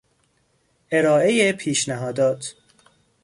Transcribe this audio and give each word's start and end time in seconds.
ارائه 0.91 1.53
پیشنهادات 1.53 2.55